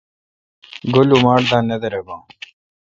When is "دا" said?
1.49-1.59